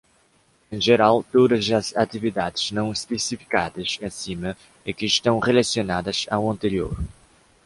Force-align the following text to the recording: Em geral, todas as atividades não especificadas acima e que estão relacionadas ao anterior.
Em 0.71 0.81
geral, 0.81 1.21
todas 1.31 1.69
as 1.69 1.95
atividades 1.95 2.71
não 2.71 2.91
especificadas 2.91 3.99
acima 4.03 4.57
e 4.83 4.91
que 4.95 5.05
estão 5.05 5.37
relacionadas 5.37 6.25
ao 6.31 6.49
anterior. 6.49 6.97